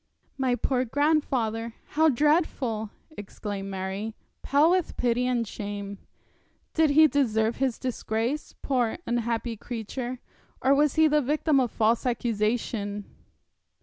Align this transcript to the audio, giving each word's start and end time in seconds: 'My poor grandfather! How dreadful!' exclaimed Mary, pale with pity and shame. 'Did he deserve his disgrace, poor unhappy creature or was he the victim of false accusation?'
'My 0.35 0.55
poor 0.55 0.83
grandfather! 0.83 1.75
How 1.89 2.09
dreadful!' 2.09 2.89
exclaimed 3.11 3.67
Mary, 3.69 4.15
pale 4.41 4.71
with 4.71 4.97
pity 4.97 5.27
and 5.27 5.47
shame. 5.47 5.99
'Did 6.73 6.89
he 6.89 7.07
deserve 7.07 7.57
his 7.57 7.77
disgrace, 7.77 8.55
poor 8.63 8.97
unhappy 9.05 9.55
creature 9.55 10.17
or 10.59 10.73
was 10.73 10.95
he 10.95 11.07
the 11.07 11.21
victim 11.21 11.59
of 11.59 11.69
false 11.71 12.07
accusation?' 12.07 13.05